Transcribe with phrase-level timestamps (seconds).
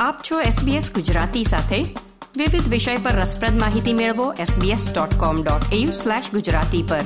[0.00, 1.94] આપ છો SBS ગુજરાતી સાથે.
[2.36, 7.00] વિવિધ વિષય પર રસપ્રદ માહિતી મેળવો sbs.com.au/gujarati પર.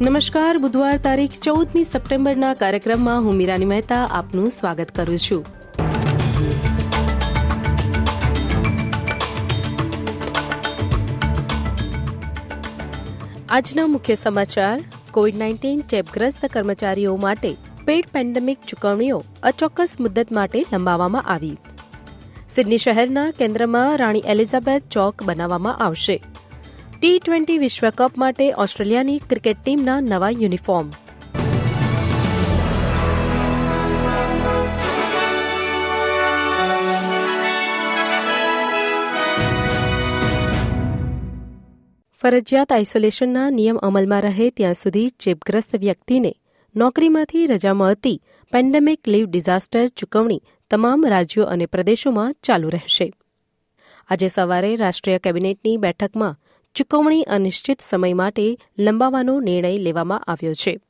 [0.00, 5.46] નમસ્કાર, બુધવાર તારીખ ચૌદમી સપ્ટેમ્બરના કાર્યક્રમમાં હું મીરાની મહેતા આપનું સ્વાગત કરું છું.
[13.48, 14.80] આજના મુખ્ય સમાચાર
[15.10, 21.56] કોવિડ નાઇન્ટીન ચેપગ્રસ્ત કર્મચારીઓ માટે પેડ પેન્ડેમિક ચૂકવણીઓ અચોક્કસ મુદ્દત માટે લંબાવવામાં આવી.
[22.54, 26.22] સિડની શહેરના કેન્દ્રમાં રાણી એલિઝાબેથ ચોક બનાવવામાં આવશે.
[27.00, 30.90] ટી ટ્વેન્ટી વિશ્વકપ માટે ઓસ્ટ્રેલિયાની ક્રિકેટ ટીમના નવા યુનિફોર્મ.
[42.22, 46.39] ફરજિયાત આઇસોલેશનના નિયમ અમલમાં રહે ત્યાં સુધી ચેપગ્રસ્ત વ્યક્તિને
[46.76, 53.12] નોકરીમાંથી રજા મળતી પેન્ડેમિક લીવ ડિઝાસ્ટર ચૂકવણી તમામ રાજ્યો અને પ્રદેશોમાં ચાલુ રહેશે.
[54.08, 56.36] આજે સવારે રાષ્ટ્રીય કેબિનેટની બેઠકમાં
[56.74, 60.80] ચૂકવણી અનિશ્ચિત સમય માટે લંબાવવાનો નિર્ણય લેવામાં આવ્યો છે.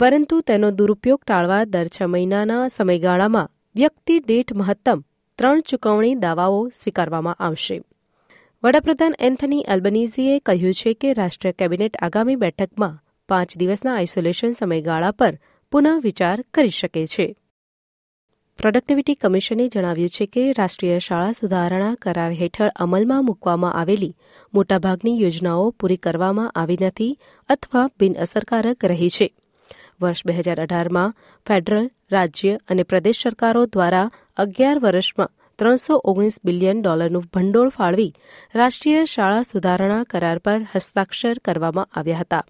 [0.00, 5.00] પરંતુ તેનો દુરુપયોગ ટાળવા દર છ મહિનાના સમયગાળામાં વ્યક્તિ દીઠ મહત્તમ
[5.38, 7.82] ત્રણ ચૂકવણી દાવાઓ સ્વીકારવામાં આવશે.
[8.62, 15.34] વડાપ્રધાન એન્થની એલ્બનીઝીએ કહ્યું છે કે રાષ્ટ્રીય કેબિનેટ આગામી બેઠકમાં પાંચ દિવસના આઇસોલેશન સમયગાળા પર
[15.72, 17.26] પુનઃ વિચાર કરી શકે છે.
[18.58, 24.14] પ્રોડક્ટિવિટી કમિશને જણાવ્યું છે કે રાષ્ટ્રીય શાળા સુધારણા કરાર હેઠળ અમલમાં મૂકવામાં આવેલી
[24.54, 27.12] મોટાભાગની યોજનાઓ પૂરી કરવામાં આવી નથી
[27.48, 29.28] અથવા બિનઅસરકારક રહી છે.
[30.00, 31.14] વર્ષ બે હજાર અઢારમાં
[31.46, 38.12] ફેડરલ, રાજ્ય અને પ્રદેશ સરકારો દ્વારા અગિયાર વર્ષમાં ત્રણસો ઓગણીસ બિલિયન ડોલરનું ભંડોળ ફાળવી
[38.54, 42.44] રાષ્ટ્રીય શાળા સુધારણા કરાર પર હસ્તાક્ષર કરવામાં આવ્યા હતા.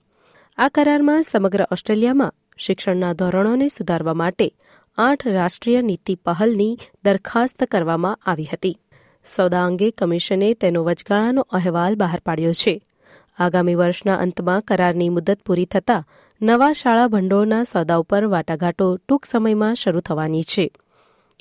[0.61, 4.55] આ કરારમાં સમગ્ર ઓસ્ટ્રેલિયામાં શિક્ષણના ધોરણોને સુધારવા માટે
[4.99, 8.79] આઠ રાષ્ટ્રીય નીતિ પહેલની દરખાસ્ત કરવામાં આવી હતી.
[9.37, 12.83] સોદા અંગે કમિશને તેનો વચગાળાનો અહેવાલ બહાર પાડ્યો છે.
[13.39, 16.05] આગામી વર્ષના અંતમાં કરારની મુદત પૂરી થતાં
[16.43, 20.73] નવા શાળા ભંડોળના સોદા ઉપર વાટાઘાટો ટૂંક સમયમાં શરૂ થવાની છે.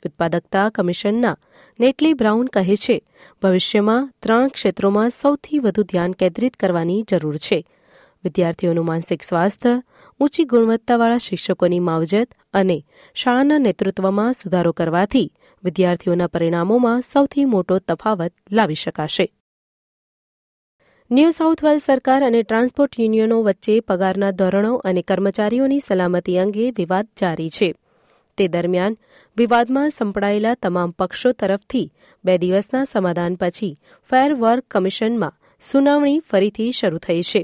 [0.06, 1.38] ઉત્પાદકતા કમિશનના
[1.80, 3.04] નેટલી બ્રાઉન કહે છે,
[3.42, 7.66] ભવિષ્યમાં ત્રણ ક્ષેત્રોમાં સૌથી વધુ ધ્યાન કેન્દ્રિત કરવાની જરૂર છે.
[8.28, 9.74] વિદ્યાર્થીઓનું માનસિક સ્વાસ્થ્ય,
[10.20, 12.78] ઊંચી ગુણવત્તાવાળા શિક્ષકોની માવજત અને
[13.16, 15.28] શાળાના નેતૃત્વમાં સુધારો કરવાથી
[15.64, 19.26] વિદ્યાર્થીઓના પરિણામોમાં સૌથી મોટો તફાવત લાવી શકાશે.
[21.12, 27.08] ન્યૂ સાઉથ વેલ્સ સરકાર અને ટ્રાન્સપોર્ટ યુનિયનો વચ્ચે પગારના ધોરણો અને કર્મચારીઓની સલામતી અંગે વિવાદ
[27.22, 27.70] જારી છે.
[28.38, 28.98] તે દરમિયાન
[29.38, 31.88] વિવાદમાં સંપડાયેલા તમામ પક્ષો તરફથી
[32.26, 35.38] બે દિવસના સમાધાન પછી ફેર વર્ક કમિશનમાં
[35.72, 37.42] સુનાવણી ફરીથી શરૂ થઈ છે.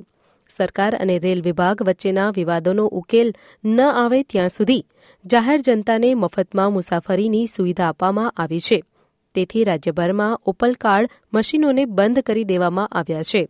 [0.57, 3.33] સરકાર અને રેલ વિભાગ વચ્ચેના વિવાદોનો ઉકેલ
[3.65, 4.85] ન આવે ત્યાં સુધી
[5.25, 8.83] જાહેર જનતાને મફતમાં મુસાફરીની સુવિધા આપવામાં આવી છે.
[9.35, 13.47] તેથી રાજ્યભરમાં ઓપલ કાર્ડ મશીનોને બંધ કરી દેવામાં આવ્યા છે.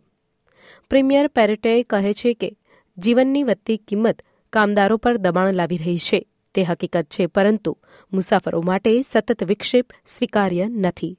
[0.90, 2.56] પ્રીમિયર પેરેટે કહે છે કે
[2.98, 4.22] જીવનની વધતી કિંમત
[4.52, 6.26] કામદારો પર દબાણ લાવી રહી છે.
[6.54, 7.78] તે હકીકત છે, પરંતુ
[8.12, 11.18] મુસાફરો માટે સતત વિક્ષેપ સ્વીકાર્ય નથી.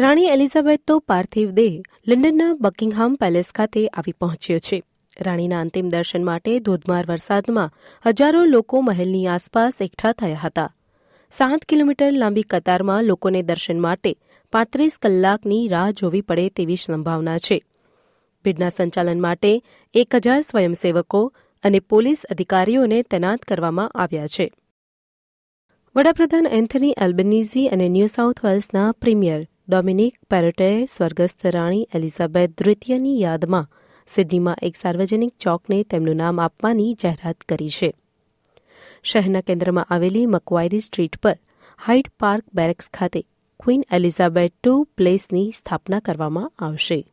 [0.00, 4.82] રાણી એલિઝાબેથનો પાર્થિવ દેહ લંડનના બકિંગહામ પેલેસ ખાતે આવી પહોંચ્યો છે.
[5.20, 7.74] રાણીના અંતિમ દર્શન માટે ધોધમાર વરસાદમાં
[8.06, 10.70] હજારો લોકો મહેલની આસપાસ એકઠા થયા હતા.
[11.32, 14.16] સાત કિલોમીટર લાંબી કતારમાં લોકોને દર્શન માટે
[14.52, 17.60] પાંત્રીસ કલાકની રાહ જોવી પડે તેવી સંભાવના છે.
[18.44, 19.52] ભીડના સંચાલન માટે
[19.94, 21.22] એક હજાર સ્વયંસેવકો
[21.64, 24.50] અને પોલીસ અધિકારીઓને તૈનાત કરવામાં આવ્યા છે.
[25.96, 33.66] વડાપ્રધાન એન્થની એલ્બનીઝી અને ન્યૂ સાઉથ વેલ્સના પ્રીમિયર ડોમિનિક પેરેટોએ સ્વર્ગસ્થ રાણી એલિઝાબેથ દ્વિતીયની યાદમાં
[34.14, 37.94] સિડનીમાં એક સાર્વજનિક ચોકને તેમનું નામ આપવાની જાહેરાત કરી છે.
[39.04, 41.38] શહેરના કેન્દ્રમાં આવેલી મકવાયરી સ્ટ્રીટ પર
[41.86, 43.20] હાઇડ પાર્ક બેરેક્સ ખાતે
[43.64, 47.06] ક્વીન એલિઝાબેથ ટુ પ્લેસની સ્થાપના કરવામાં આવશે.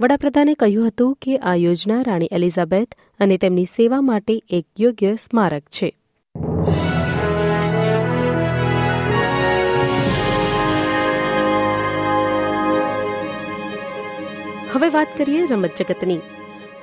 [0.00, 5.62] વડાપ્રધાને કહ્યું હતું કે આ યોજના રાણી એલિઝાબેથ અને તેમની સેવા માટે એક યોગ્ય સ્મારક
[5.62, 5.98] છે.
[14.74, 16.18] હવે વાત કરીએ રમત જગતની.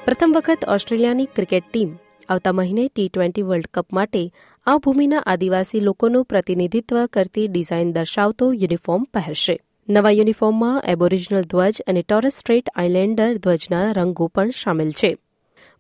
[0.06, 1.90] પ્રથમ વખત ઓસ્ટ્રેલિયાની ક્રિકેટ ટીમ
[2.30, 4.32] આવતા મહિને ટી ટ્વેન્ટી વર્લ્ડ કપ માટે
[4.66, 9.60] આ ભૂમિના આદિવાસી લોકોનું પ્રતિનિધિત્વ કરતી ડિઝાઇન દર્શાવતો યુનિફોર્મ પહેરશે.
[9.90, 15.18] નવા યુનિફોર્મમાં એબોરિજિનલ ધ્વજ અને ટોરસ સ્ટ્રેટ આઇલેન્ડર ધ્વજના રંગો પણ સામેલ છે.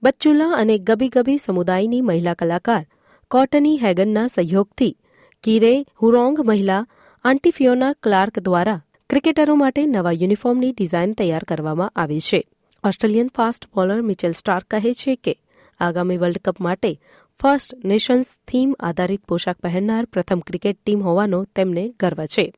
[0.03, 2.85] બચ્ચુલા અને ગબી ગબી સમુદાયની મહિલા કલાકાર
[3.31, 4.97] કોટની હેગનના સહયોગથી
[5.43, 6.85] કીરે હુરોંગ મહિલા
[7.23, 8.81] આન્ટીફિયોના ક્લાર્ક દ્વારા
[9.11, 12.47] ક્રિકેટરો માટે નવા યુનિફોર્મની ડિઝાઇન તૈયાર કરવામાં આવી છે.
[12.87, 15.37] Australian fast bowler Mitchell Starc કહે છે કે,
[15.79, 16.99] આગામી વર્લ્ડ કપ માટે
[17.41, 22.53] ફર્સ્ટ નેશન્સ થીમ આધારિત પોશાક પહેરનાર પ્રથમ ક્રિકેટ ટીમ હોવાનો તેમને ગર્વ છે.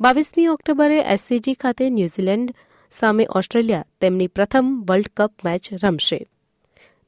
[0.00, 2.54] બાવીસમી ઓક્ટોબરે એસસીજી ખાતે ન્યૂઝીલેન્ડ
[2.92, 6.26] સામે ઓસ્ટ્રેલિયા તેમની પ્રથમ વર્લ્ડ કપ મેચ રમશે.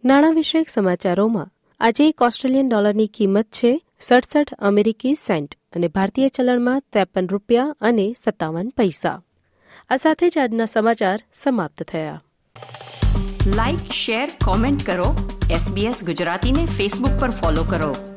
[0.05, 1.49] નાણાં વિષયક સમાચારોમાં,
[1.81, 8.15] આજે એક ઓસ્ટ્રેલિયન ડોલરની કિંમત છે સડસઠ અમેરિકી સેન્ટ અને ભારતીય ચલણમાં ત્રેપન રૂપિયા અને
[8.25, 9.23] સત્તાવન પૈસા.
[9.91, 12.23] આ સાથે જ આજના સમાચાર સમાપ્ત થયા.
[13.47, 15.39] લાઇક શેર કોમેન્ટ કરો.
[15.51, 18.10] એસબીએસ ગુજરાતીને ફેસબુક પર ફોલો કરો.